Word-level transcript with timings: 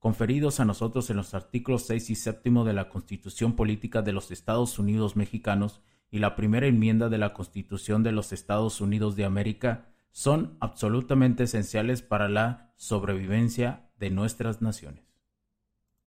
conferidos 0.00 0.60
a 0.60 0.64
nosotros 0.64 1.10
en 1.10 1.18
los 1.18 1.34
artículos 1.34 1.86
6 1.86 2.10
y 2.10 2.14
7 2.16 2.50
de 2.64 2.72
la 2.72 2.88
Constitución 2.88 3.54
Política 3.54 4.02
de 4.02 4.12
los 4.12 4.30
Estados 4.30 4.78
Unidos 4.78 5.14
Mexicanos 5.14 5.82
y 6.10 6.18
la 6.18 6.34
primera 6.34 6.66
enmienda 6.66 7.08
de 7.08 7.18
la 7.18 7.34
Constitución 7.34 8.02
de 8.02 8.10
los 8.10 8.32
Estados 8.32 8.80
Unidos 8.80 9.14
de 9.14 9.26
América 9.26 9.86
son 10.10 10.56
absolutamente 10.58 11.44
esenciales 11.44 12.02
para 12.02 12.28
la 12.28 12.72
sobrevivencia 12.76 13.90
de 13.98 14.10
nuestras 14.10 14.62
naciones. 14.62 15.04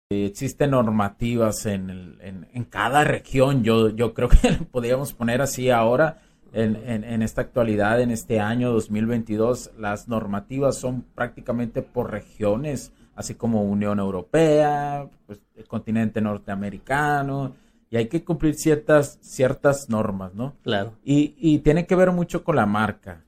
Existen 0.08 0.70
normativas 0.70 1.66
en, 1.66 2.18
en, 2.20 2.64
cada 2.64 3.04
región, 3.04 3.62
yo, 3.62 3.90
yo 3.90 4.14
creo 4.14 4.28
que 4.28 4.52
podríamos 4.70 5.12
poner 5.12 5.42
así 5.42 5.70
ahora, 5.70 6.22
en, 6.52 6.76
en, 7.04 7.22
esta 7.22 7.42
actualidad, 7.42 8.00
en 8.00 8.10
este 8.10 8.40
año 8.40 8.72
2022, 8.72 9.72
las 9.78 10.08
normativas 10.08 10.76
son 10.76 11.02
prácticamente 11.02 11.82
por 11.82 12.10
regiones 12.10 12.92
así 13.20 13.34
como 13.34 13.62
Unión 13.62 13.98
Europea, 13.98 15.06
pues, 15.26 15.40
el 15.54 15.68
continente 15.68 16.22
norteamericano, 16.22 17.54
y 17.90 17.98
hay 17.98 18.08
que 18.08 18.24
cumplir 18.24 18.54
ciertas, 18.54 19.18
ciertas 19.20 19.90
normas, 19.90 20.34
¿no? 20.34 20.54
Claro. 20.62 20.94
Y, 21.04 21.34
y 21.38 21.58
tiene 21.58 21.86
que 21.86 21.96
ver 21.96 22.12
mucho 22.12 22.42
con 22.42 22.56
la 22.56 22.64
marca, 22.64 23.22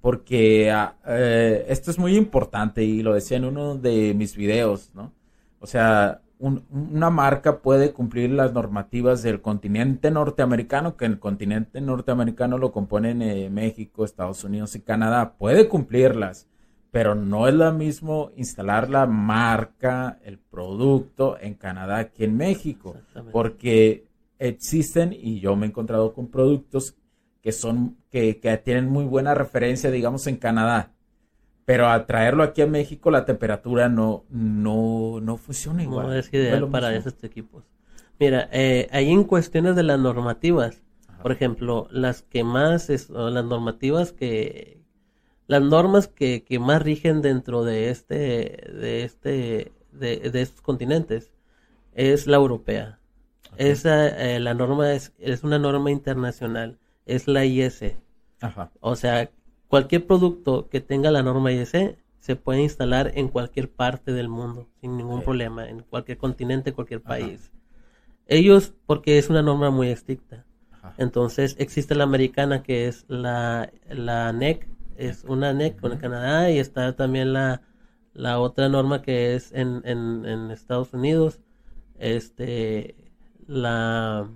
porque 0.00 0.72
ah, 0.72 0.96
eh, 1.06 1.64
esto 1.68 1.92
es 1.92 1.98
muy 1.98 2.16
importante 2.16 2.82
y 2.82 3.04
lo 3.04 3.14
decía 3.14 3.36
en 3.36 3.44
uno 3.44 3.76
de 3.76 4.14
mis 4.14 4.34
videos, 4.34 4.90
¿no? 4.94 5.12
O 5.60 5.66
sea, 5.68 6.22
una 6.40 7.10
marca 7.10 7.60
puede 7.60 7.92
cumplir 7.92 8.30
las 8.30 8.52
normativas 8.52 9.22
del 9.22 9.40
continente 9.40 10.10
norteamericano, 10.10 10.96
que 10.96 11.04
el 11.04 11.20
continente 11.20 11.80
norteamericano 11.80 12.58
lo 12.58 12.72
componen 12.72 13.22
eh, 13.22 13.48
México, 13.48 14.04
Estados 14.04 14.42
Unidos 14.42 14.74
y 14.74 14.80
Canadá, 14.80 15.34
puede 15.38 15.68
cumplirlas 15.68 16.48
pero 16.96 17.14
no 17.14 17.46
es 17.46 17.52
lo 17.52 17.70
mismo 17.74 18.30
instalar 18.36 18.88
la 18.88 19.04
marca, 19.04 20.18
el 20.24 20.38
producto 20.38 21.36
en 21.38 21.52
Canadá 21.52 22.08
que 22.08 22.24
en 22.24 22.38
México, 22.38 22.96
porque 23.32 24.06
existen 24.38 25.12
y 25.12 25.38
yo 25.38 25.56
me 25.56 25.66
he 25.66 25.68
encontrado 25.68 26.14
con 26.14 26.28
productos 26.28 26.96
que 27.42 27.52
son 27.52 27.98
que, 28.10 28.40
que, 28.40 28.56
tienen 28.56 28.88
muy 28.88 29.04
buena 29.04 29.34
referencia, 29.34 29.90
digamos, 29.90 30.26
en 30.26 30.36
Canadá, 30.36 30.94
pero 31.66 31.86
al 31.86 32.06
traerlo 32.06 32.42
aquí 32.42 32.62
a 32.62 32.66
México 32.66 33.10
la 33.10 33.26
temperatura 33.26 33.90
no 33.90 34.24
no 34.30 35.20
no 35.20 35.36
funciona 35.36 35.82
igual. 35.82 36.06
No 36.06 36.14
es 36.14 36.32
ideal 36.32 36.66
para 36.70 36.96
esos 36.96 37.22
equipos. 37.22 37.64
Mira, 38.18 38.48
eh, 38.52 38.88
ahí 38.90 39.10
en 39.10 39.24
cuestiones 39.24 39.76
de 39.76 39.82
las 39.82 40.00
normativas, 40.00 40.82
por 41.20 41.30
ejemplo, 41.30 41.88
las 41.90 42.22
que 42.22 42.42
más 42.42 42.88
es, 42.88 43.10
las 43.10 43.44
normativas 43.44 44.12
que 44.12 44.85
las 45.46 45.62
normas 45.62 46.08
que, 46.08 46.44
que 46.44 46.58
más 46.58 46.82
rigen 46.82 47.22
dentro 47.22 47.64
de 47.64 47.90
este, 47.90 48.14
de 48.72 49.04
este, 49.04 49.72
de, 49.92 50.30
de 50.30 50.42
estos 50.42 50.60
continentes 50.60 51.30
es 51.94 52.26
la 52.26 52.36
europea. 52.36 52.98
Esa, 53.56 54.08
eh, 54.08 54.38
la 54.40 54.54
norma 54.54 54.92
es, 54.92 55.12
es 55.18 55.42
una 55.42 55.58
norma 55.58 55.90
internacional, 55.90 56.78
es 57.06 57.26
la 57.26 57.44
IS. 57.44 57.82
Ajá. 58.40 58.70
O 58.80 58.96
sea, 58.96 59.30
cualquier 59.68 60.06
producto 60.06 60.68
que 60.68 60.80
tenga 60.80 61.10
la 61.10 61.22
norma 61.22 61.52
IS 61.52 61.72
se 62.18 62.36
puede 62.36 62.60
instalar 62.62 63.12
en 63.14 63.28
cualquier 63.28 63.70
parte 63.70 64.12
del 64.12 64.28
mundo 64.28 64.68
sin 64.80 64.96
ningún 64.96 65.22
problema, 65.22 65.68
en 65.68 65.80
cualquier 65.82 66.18
continente, 66.18 66.72
cualquier 66.72 67.00
país. 67.00 67.52
Ellos, 68.26 68.74
porque 68.86 69.18
es 69.18 69.30
una 69.30 69.42
norma 69.42 69.70
muy 69.70 69.88
estricta. 69.88 70.44
Entonces 70.98 71.56
existe 71.58 71.94
la 71.94 72.04
americana 72.04 72.62
que 72.62 72.88
es 72.88 73.04
la, 73.08 73.72
la 73.88 74.32
NEC, 74.32 74.68
es 74.98 75.24
una 75.24 75.52
NEC 75.52 75.80
con 75.80 75.96
Canadá 75.98 76.50
y 76.50 76.58
está 76.58 76.94
también 76.94 77.32
la, 77.32 77.62
la 78.16 78.40
otra 78.40 78.68
norma 78.68 79.02
que 79.02 79.34
es 79.34 79.52
en, 79.52 79.82
en, 79.84 80.50
Estados 80.50 80.92
Unidos, 80.92 81.40
este, 81.98 82.94
la, 83.46 84.28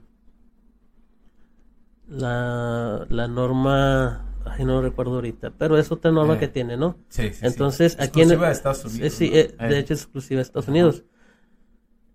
la, 2.06 3.06
la 3.08 3.28
norma, 3.28 4.26
ay, 4.44 4.64
no 4.64 4.82
recuerdo 4.82 5.14
ahorita, 5.14 5.52
pero 5.56 5.78
es 5.78 5.90
otra 5.90 6.10
norma 6.10 6.34
eh, 6.34 6.38
que 6.38 6.48
tiene, 6.48 6.76
¿no? 6.76 6.96
Sí, 7.08 7.32
sí. 7.32 7.46
Entonces, 7.46 7.96
aquí 7.98 8.20
en 8.20 8.32
Estados 8.32 8.84
Unidos. 8.84 9.12
sí, 9.14 9.30
eh, 9.32 9.54
de 9.58 9.78
hecho 9.78 9.94
es 9.94 10.02
exclusiva 10.02 10.38
de 10.38 10.42
Estados 10.42 10.68
Unidos. 10.68 11.04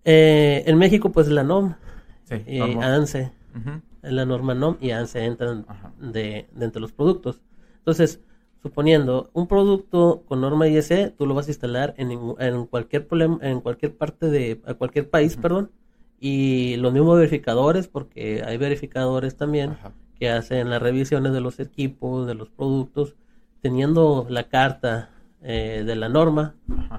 Eh, 0.04 0.62
en 0.66 0.78
México, 0.78 1.10
pues 1.10 1.26
la 1.28 1.42
NOM 1.42 1.74
y 2.46 2.60
ANSE. 2.60 3.32
En 4.02 4.14
la 4.14 4.24
norma 4.24 4.54
NOM 4.54 4.76
y 4.80 4.90
ANSE 4.90 5.24
entran 5.24 5.66
de, 5.98 6.48
de 6.52 6.64
entre 6.64 6.80
los 6.80 6.92
productos. 6.92 7.42
Entonces, 7.78 8.20
suponiendo 8.66 9.30
un 9.32 9.46
producto 9.46 10.24
con 10.26 10.40
norma 10.40 10.66
ISE, 10.66 11.14
tú 11.16 11.24
lo 11.24 11.34
vas 11.34 11.46
a 11.46 11.50
instalar 11.50 11.94
en, 11.98 12.10
en 12.40 12.66
cualquier 12.66 13.06
problema, 13.06 13.38
en 13.42 13.60
cualquier 13.60 13.96
parte 13.96 14.26
de, 14.26 14.60
a 14.66 14.74
cualquier 14.74 15.08
país, 15.08 15.36
perdón, 15.36 15.70
y 16.18 16.74
los 16.78 16.92
mismos 16.92 17.16
verificadores, 17.16 17.86
porque 17.86 18.42
hay 18.44 18.56
verificadores 18.56 19.36
también 19.36 19.76
que 20.18 20.30
hacen 20.30 20.68
las 20.68 20.82
revisiones 20.82 21.32
de 21.32 21.40
los 21.40 21.60
equipos, 21.60 22.26
de 22.26 22.34
los 22.34 22.50
productos, 22.50 23.14
teniendo 23.60 24.26
la 24.28 24.48
carta 24.48 25.10
eh, 25.42 25.84
de 25.86 25.94
la 25.94 26.08
norma, 26.08 26.56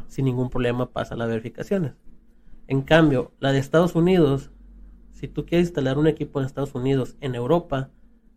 sin 0.08 0.24
ningún 0.24 0.50
problema 0.50 0.92
pasa 0.92 1.18
las 1.18 1.28
verificaciones. 1.28 1.96
En 2.68 2.82
cambio, 2.82 3.34
la 3.42 3.52
de 3.52 3.60
Estados 3.60 3.94
Unidos, 3.94 4.52
si 5.12 5.28
tú 5.28 5.46
quieres 5.46 5.68
instalar 5.68 5.98
un 5.98 6.08
equipo 6.08 6.40
en 6.40 6.46
Estados 6.46 6.76
Unidos, 6.76 7.18
en 7.20 7.36
Europa, 7.36 7.90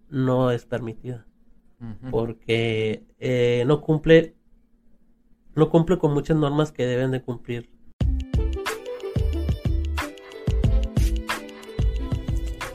no 0.09 0.51
es 0.51 0.67
permitida 0.67 1.27
porque 2.11 3.05
eh, 3.19 3.65
no 3.67 3.81
cumple 3.81 4.35
no 5.55 5.71
cumple 5.71 5.99
con 5.99 6.15
muchas 6.15 6.37
normas 6.37 6.73
que 6.73 6.87
deben 6.87 7.11
de 7.11 7.23
cumplir. 7.23 7.69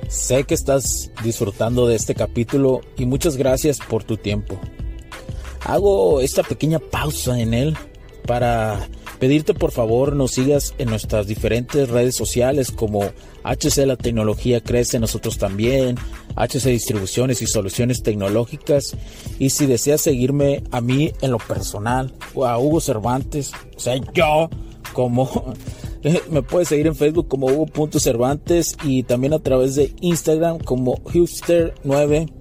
Sé 0.09 0.43
que 0.43 0.53
estás 0.53 1.11
disfrutando 1.23 1.87
de 1.87 1.95
este 1.95 2.15
capítulo 2.15 2.81
y 2.97 3.05
muchas 3.05 3.37
gracias 3.37 3.79
por 3.79 4.03
tu 4.03 4.17
tiempo. 4.17 4.59
Hago 5.65 6.21
esta 6.21 6.43
pequeña 6.43 6.79
pausa 6.79 7.39
en 7.39 7.53
él 7.53 7.77
para 8.25 8.87
pedirte 9.25 9.55
por 9.55 9.71
favor 9.71 10.15
nos 10.15 10.33
sigas 10.33 10.75
en 10.77 10.87
nuestras 10.87 11.25
diferentes 11.25 11.89
redes 11.89 12.13
sociales 12.13 12.69
como 12.69 13.05
HC 13.43 13.87
La 13.87 13.95
Tecnología 13.95 14.61
Crece, 14.61 14.99
nosotros 14.99 15.39
también, 15.39 15.95
HC 16.35 16.65
Distribuciones 16.65 17.41
y 17.41 17.47
Soluciones 17.47 18.03
Tecnológicas. 18.03 18.95
Y 19.39 19.49
si 19.49 19.65
deseas 19.65 20.01
seguirme 20.01 20.61
a 20.69 20.79
mí 20.79 21.11
en 21.21 21.31
lo 21.31 21.39
personal, 21.39 22.13
o 22.35 22.45
a 22.45 22.59
Hugo 22.59 22.79
Cervantes, 22.79 23.51
o 23.83 24.13
yo, 24.13 24.51
como 24.93 25.55
me 26.29 26.43
puedes 26.43 26.67
seguir 26.67 26.85
en 26.85 26.95
Facebook 26.95 27.27
como 27.27 27.47
Hugo.cervantes 27.47 28.77
y 28.83 29.01
también 29.01 29.33
a 29.33 29.39
través 29.39 29.73
de 29.73 29.91
Instagram 30.01 30.59
como 30.59 30.97
Hipster9. 30.97 32.31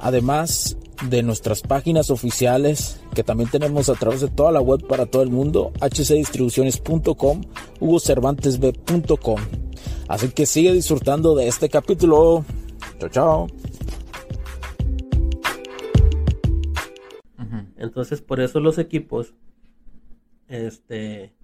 Además 0.00 0.76
de 1.08 1.22
nuestras 1.22 1.62
páginas 1.62 2.10
oficiales 2.10 3.00
que 3.14 3.22
también 3.22 3.50
tenemos 3.50 3.88
a 3.88 3.94
través 3.94 4.20
de 4.20 4.28
toda 4.28 4.52
la 4.52 4.60
web 4.60 4.86
para 4.86 5.06
todo 5.06 5.22
el 5.22 5.30
mundo, 5.30 5.72
hcdistribuciones.com, 5.80 7.42
hugocervantesb.com. 7.80 9.40
Así 10.08 10.28
que 10.30 10.46
sigue 10.46 10.72
disfrutando 10.72 11.34
de 11.34 11.48
este 11.48 11.68
capítulo. 11.68 12.44
Chao, 12.98 13.08
chao. 13.10 13.46
Entonces, 17.76 18.20
por 18.20 18.40
eso 18.40 18.60
los 18.60 18.78
equipos, 18.78 19.34
este, 20.48 21.34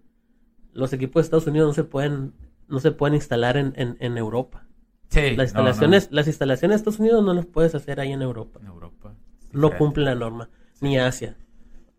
los 0.72 0.92
equipos 0.92 1.22
de 1.22 1.24
Estados 1.24 1.46
Unidos 1.46 1.68
no 1.68 1.74
se 1.74 1.84
pueden, 1.84 2.34
no 2.68 2.80
se 2.80 2.90
pueden 2.90 3.14
instalar 3.14 3.56
en, 3.56 3.72
en, 3.76 4.18
Europa. 4.18 4.66
Sí, 5.08 5.36
las 5.36 5.50
instalaciones, 5.50 6.08
las 6.10 6.26
instalaciones 6.26 6.74
de 6.74 6.76
Estados 6.78 6.98
Unidos 6.98 7.24
no 7.24 7.34
las 7.34 7.46
puedes 7.46 7.74
hacer 7.74 8.00
ahí 8.00 8.12
en 8.12 8.22
Europa. 8.22 8.58
En 8.60 8.66
Europa. 8.66 9.03
No 9.54 9.76
cumple 9.76 10.04
la 10.04 10.14
norma, 10.14 10.50
ni 10.80 10.98
Asia. 10.98 11.36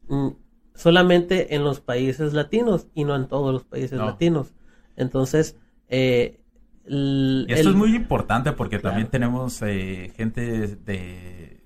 Mm, 0.08 0.30
solamente 0.74 1.56
en 1.56 1.64
los 1.64 1.80
países 1.80 2.34
latinos 2.34 2.88
y 2.94 3.04
no 3.04 3.16
en 3.16 3.28
todos 3.28 3.54
los 3.54 3.64
países 3.64 3.98
latinos. 3.98 4.54
Entonces, 4.96 5.58
eh, 5.90 6.40
y 6.88 7.52
esto 7.52 7.70
es 7.70 7.76
muy 7.76 7.96
importante 7.96 8.52
porque 8.52 8.78
también 8.78 9.08
tenemos 9.08 9.62
eh, 9.64 10.12
gente 10.16 10.76
de 10.76 11.60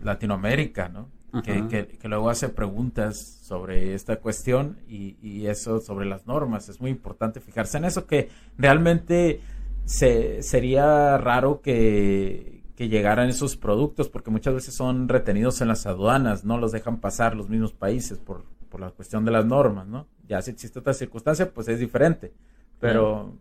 Latinoamérica, 0.00 0.88
¿no? 0.88 1.10
que, 1.40 1.98
luego 2.04 2.28
hace 2.28 2.50
preguntas 2.50 3.18
sobre 3.42 3.94
esta 3.94 4.16
cuestión 4.16 4.78
y, 4.88 5.46
eso 5.46 5.80
sobre 5.80 6.06
las 6.06 6.26
normas. 6.26 6.68
Es 6.68 6.80
muy 6.80 6.90
importante 6.90 7.40
fijarse 7.40 7.78
en 7.78 7.84
eso, 7.84 8.06
que 8.06 8.28
realmente 8.58 9.40
se, 9.84 10.42
sería 10.42 11.16
raro 11.18 11.60
que, 11.60 12.51
que 12.76 12.88
llegaran 12.88 13.28
esos 13.28 13.56
productos 13.56 14.08
porque 14.08 14.30
muchas 14.30 14.54
veces 14.54 14.74
son 14.74 15.08
retenidos 15.08 15.60
en 15.60 15.68
las 15.68 15.86
aduanas, 15.86 16.44
no 16.44 16.58
los 16.58 16.72
dejan 16.72 17.00
pasar 17.00 17.36
los 17.36 17.48
mismos 17.48 17.72
países 17.72 18.18
por, 18.18 18.44
por 18.68 18.80
la 18.80 18.90
cuestión 18.90 19.24
de 19.24 19.30
las 19.30 19.44
normas, 19.44 19.86
¿no? 19.86 20.06
Ya 20.26 20.40
si 20.40 20.50
existe 20.50 20.78
otra 20.78 20.94
circunstancia, 20.94 21.52
pues 21.52 21.68
es 21.68 21.78
diferente. 21.78 22.32
Pero... 22.80 23.36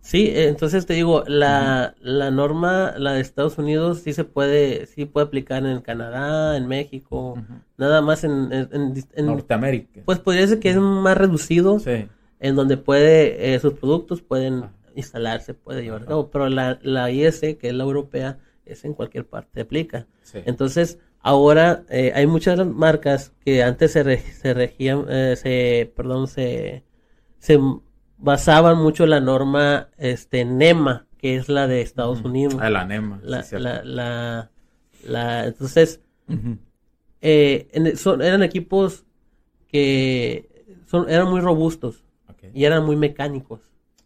Sí, 0.00 0.26
eh, 0.26 0.48
entonces 0.48 0.84
te 0.84 0.94
digo, 0.94 1.22
la, 1.28 1.94
la 2.00 2.32
norma, 2.32 2.94
la 2.98 3.12
de 3.12 3.20
Estados 3.20 3.56
Unidos, 3.58 4.00
sí 4.00 4.12
se 4.12 4.24
puede, 4.24 4.86
sí 4.86 5.04
puede 5.04 5.26
aplicar 5.26 5.64
en 5.64 5.80
Canadá, 5.80 6.56
en 6.56 6.66
México, 6.66 7.40
nada 7.76 8.00
más 8.00 8.24
en, 8.24 8.48
Norteamérica. 9.16 10.00
Pues 10.04 10.18
podría 10.18 10.44
ser 10.48 10.58
que 10.58 10.70
es 10.70 10.76
más 10.76 11.16
reducido, 11.16 11.80
en 12.40 12.56
donde 12.56 12.78
puede, 12.78 13.54
eh, 13.54 13.60
sus 13.60 13.74
productos 13.74 14.22
pueden 14.22 14.64
instalarse, 14.96 15.54
puede 15.54 15.84
llevar 15.84 16.06
pero 16.32 16.48
la, 16.48 16.80
la 16.82 17.10
IS, 17.12 17.40
que 17.40 17.68
es 17.68 17.74
la 17.74 17.84
europea, 17.84 18.38
es 18.72 18.84
en 18.84 18.94
cualquier 18.94 19.26
parte 19.26 19.60
aplica. 19.60 20.06
Entonces, 20.34 20.98
ahora 21.20 21.84
eh, 21.88 22.12
hay 22.14 22.26
muchas 22.26 22.66
marcas 22.66 23.32
que 23.44 23.62
antes 23.62 23.92
se, 23.92 24.18
se 24.18 24.54
regían, 24.54 25.06
se, 25.36 25.92
perdón, 25.94 26.28
se, 26.28 26.84
se 27.38 27.58
basaban 28.18 28.78
mucho 28.78 29.06
la 29.06 29.20
norma 29.20 29.88
este 29.98 30.44
NEMA, 30.44 31.06
que 31.18 31.36
es 31.36 31.48
la 31.48 31.66
de 31.66 31.82
Estados 31.82 32.22
Unidos. 32.22 32.56
Ah, 32.60 32.70
la 32.70 32.84
NEMA. 32.84 33.20
La, 33.22 33.44
la, 33.84 34.50
la, 35.04 35.46
entonces, 35.46 36.00
eh, 37.20 37.68
eran 37.72 38.42
equipos 38.42 39.04
que 39.68 40.64
son, 40.86 41.10
eran 41.10 41.28
muy 41.30 41.40
robustos 41.40 42.04
y 42.54 42.64
eran 42.64 42.84
muy 42.84 42.96
mecánicos. 42.96 43.60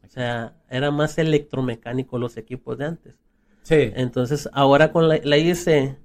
O 0.04 0.08
sea, 0.08 0.56
eran 0.70 0.94
más 0.94 1.18
electromecánicos 1.18 2.18
los 2.18 2.36
equipos 2.36 2.78
de 2.78 2.86
antes. 2.86 3.18
Sí. 3.66 3.90
Entonces, 3.96 4.48
ahora 4.52 4.92
con 4.92 5.08
la, 5.08 5.18
la 5.24 5.38
IEC 5.38 5.96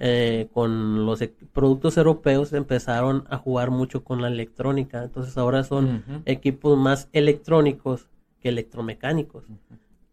eh, 0.00 0.46
con 0.54 1.04
los 1.04 1.20
e-, 1.20 1.34
productos 1.52 1.96
europeos 1.96 2.52
empezaron 2.52 3.24
a 3.28 3.36
jugar 3.36 3.72
mucho 3.72 4.04
con 4.04 4.22
la 4.22 4.28
electrónica. 4.28 5.02
Entonces 5.02 5.36
ahora 5.36 5.64
son 5.64 6.22
equipos 6.26 6.78
más 6.78 7.08
electrónicos 7.12 8.06
que 8.40 8.50
electromecánicos. 8.50 9.44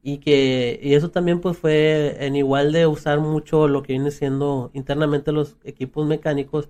Y 0.02 0.18
que 0.18 0.80
y 0.82 0.96
eso 0.96 1.12
también 1.12 1.40
pues 1.40 1.58
fue 1.58 2.18
en 2.26 2.36
igual 2.36 2.72
de 2.72 2.88
usar 2.88 3.20
mucho 3.20 3.68
lo 3.68 3.84
que 3.84 3.94
viene 3.94 4.10
siendo 4.10 4.72
internamente 4.74 5.32
los 5.32 5.58
equipos 5.64 6.08
mecánicos, 6.08 6.70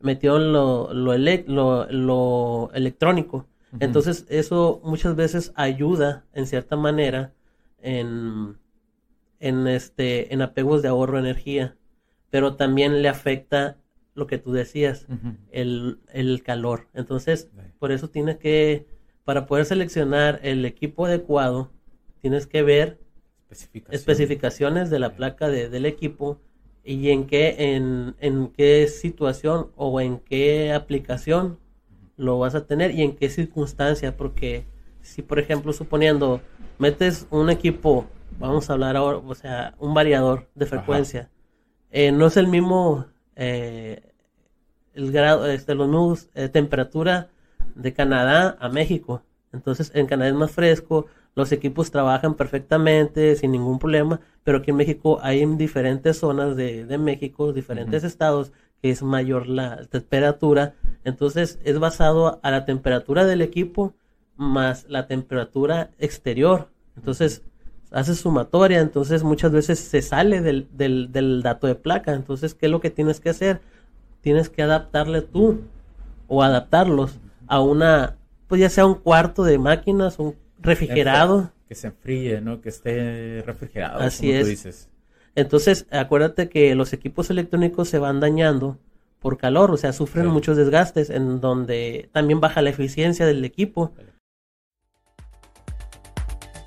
metieron 0.00 0.52
lo, 0.52 0.94
lo, 0.94 1.86
lo, 1.90 2.70
electrónico. 2.74 3.46
Entonces 3.80 4.26
eso 4.28 4.80
muchas 4.84 5.16
veces 5.16 5.52
ayuda 5.56 6.24
en 6.34 6.46
cierta 6.46 6.76
manera 6.76 7.32
en, 7.80 8.56
en, 9.42 9.66
este, 9.66 10.32
en 10.32 10.40
apegos 10.42 10.82
de 10.82 10.88
ahorro 10.88 11.14
de 11.20 11.30
energía 11.30 11.76
pero 12.32 12.56
también 12.56 13.02
le 13.02 13.10
afecta 13.10 13.76
lo 14.14 14.26
que 14.26 14.38
tú 14.38 14.52
decías, 14.52 15.06
el, 15.50 16.42
calor. 16.42 16.88
Entonces, 16.94 17.50
por 17.78 17.92
eso 17.92 18.08
tienes 18.08 18.38
que, 18.38 18.86
para 19.24 19.44
poder 19.44 19.66
seleccionar 19.66 20.40
el 20.42 20.64
equipo 20.64 21.04
adecuado, 21.04 21.70
tienes 22.22 22.46
que 22.46 22.62
ver 22.62 22.98
especificaciones, 23.90 24.88
de 24.88 24.98
la 24.98 25.14
placa 25.14 25.50
del 25.50 25.84
equipo 25.84 26.40
y 26.82 27.10
en 27.10 27.26
qué, 27.26 27.74
en, 27.74 28.16
en 28.18 28.48
qué 28.48 28.88
situación 28.88 29.70
o 29.76 30.00
en 30.00 30.18
qué 30.18 30.72
aplicación 30.72 31.58
lo 32.16 32.38
vas 32.38 32.54
a 32.54 32.66
tener 32.66 32.92
y 32.92 33.02
en 33.02 33.14
qué 33.14 33.28
circunstancia, 33.28 34.16
porque 34.16 34.64
si 35.02 35.20
por 35.20 35.38
ejemplo 35.38 35.74
suponiendo 35.74 36.40
metes 36.78 37.26
un 37.30 37.50
equipo, 37.50 38.06
vamos 38.38 38.68
a 38.68 38.72
hablar 38.74 38.96
ahora, 38.96 39.18
o 39.18 39.34
sea, 39.34 39.74
un 39.78 39.94
variador 39.94 40.48
de 40.54 40.66
frecuencia, 40.66 41.30
eh, 41.90 42.12
no 42.12 42.26
es 42.26 42.36
el 42.36 42.48
mismo 42.48 43.06
eh, 43.36 44.12
el 44.94 45.12
grado, 45.12 45.46
este, 45.46 45.74
los 45.74 45.88
mismos 45.88 46.28
eh, 46.34 46.48
temperatura 46.48 47.28
de 47.74 47.92
Canadá 47.92 48.56
a 48.60 48.68
México. 48.68 49.22
Entonces, 49.52 49.90
en 49.94 50.06
Canadá 50.06 50.30
es 50.30 50.36
más 50.36 50.50
fresco, 50.50 51.06
los 51.34 51.52
equipos 51.52 51.90
trabajan 51.90 52.34
perfectamente, 52.34 53.36
sin 53.36 53.52
ningún 53.52 53.78
problema, 53.78 54.20
pero 54.44 54.58
aquí 54.58 54.70
en 54.70 54.76
México 54.76 55.18
hay 55.22 55.40
en 55.40 55.56
diferentes 55.56 56.18
zonas 56.18 56.56
de, 56.56 56.98
México, 56.98 57.52
diferentes 57.52 58.04
estados, 58.04 58.52
que 58.82 58.90
es 58.90 59.02
mayor 59.02 59.46
la 59.46 59.84
temperatura. 59.86 60.74
Entonces, 61.04 61.58
es 61.64 61.78
basado 61.78 62.40
a 62.42 62.50
la 62.50 62.64
temperatura 62.64 63.24
del 63.24 63.40
equipo 63.42 63.94
más 64.36 64.86
la 64.88 65.06
temperatura 65.06 65.90
exterior. 65.98 66.68
Entonces, 66.96 67.42
hace 67.92 68.14
sumatoria, 68.14 68.80
entonces 68.80 69.22
muchas 69.22 69.52
veces 69.52 69.78
se 69.78 70.02
sale 70.02 70.40
del, 70.40 70.68
del, 70.72 71.42
dato 71.42 71.66
de 71.66 71.74
placa. 71.74 72.14
Entonces, 72.14 72.54
¿qué 72.54 72.66
es 72.66 72.72
lo 72.72 72.80
que 72.80 72.90
tienes 72.90 73.20
que 73.20 73.30
hacer? 73.30 73.60
Tienes 74.20 74.48
que 74.48 74.62
adaptarle 74.62 75.22
tú 75.22 75.60
o 76.28 76.42
adaptarlos 76.42 77.18
a 77.46 77.60
una, 77.60 78.16
pues 78.48 78.60
ya 78.60 78.70
sea 78.70 78.86
un 78.86 78.94
cuarto 78.94 79.44
de 79.44 79.58
máquinas, 79.58 80.18
un 80.18 80.36
refrigerado. 80.60 81.52
Que 81.68 81.74
se 81.74 81.88
enfríe, 81.88 82.40
¿no? 82.40 82.60
Que 82.60 82.68
esté 82.68 83.42
refrigerado. 83.46 84.00
Así 84.00 84.32
es. 84.32 84.46
dices. 84.46 84.88
Entonces, 85.34 85.86
acuérdate 85.90 86.48
que 86.48 86.74
los 86.74 86.92
equipos 86.92 87.30
electrónicos 87.30 87.88
se 87.88 87.98
van 87.98 88.20
dañando 88.20 88.78
por 89.20 89.38
calor, 89.38 89.70
o 89.70 89.76
sea, 89.76 89.92
sufren 89.92 90.26
muchos 90.26 90.56
desgastes, 90.56 91.08
en 91.08 91.40
donde 91.40 92.08
también 92.12 92.40
baja 92.40 92.60
la 92.60 92.70
eficiencia 92.70 93.24
del 93.24 93.44
equipo. 93.44 93.92